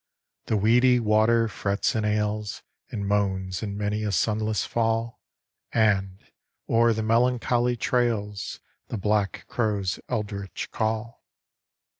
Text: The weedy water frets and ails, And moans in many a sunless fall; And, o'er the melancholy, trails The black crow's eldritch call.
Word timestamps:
The 0.47 0.57
weedy 0.57 0.99
water 0.99 1.47
frets 1.47 1.93
and 1.93 2.07
ails, 2.07 2.63
And 2.89 3.07
moans 3.07 3.61
in 3.61 3.77
many 3.77 4.01
a 4.03 4.11
sunless 4.11 4.65
fall; 4.65 5.21
And, 5.73 6.17
o'er 6.67 6.91
the 6.91 7.03
melancholy, 7.03 7.77
trails 7.77 8.61
The 8.87 8.97
black 8.97 9.45
crow's 9.47 9.99
eldritch 10.09 10.71
call. 10.71 11.23